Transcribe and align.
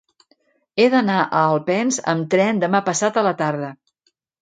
He 0.77 0.87
d'anar 0.93 1.19
a 1.25 1.43
Alpens 1.51 2.01
amb 2.17 2.35
tren 2.35 2.65
demà 2.67 2.85
passat 2.91 3.25
a 3.25 3.29
la 3.33 3.39
tarda. 3.47 3.75